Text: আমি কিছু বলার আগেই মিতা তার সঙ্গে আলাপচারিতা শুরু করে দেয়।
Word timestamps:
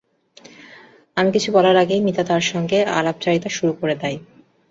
আমি 1.17 1.29
কিছু 1.31 1.49
বলার 1.55 1.75
আগেই 1.77 2.01
মিতা 2.03 2.23
তার 2.23 2.43
সঙ্গে 2.51 2.77
আলাপচারিতা 2.97 3.49
শুরু 3.49 3.71
করে 3.73 3.95
দেয়। 4.01 4.17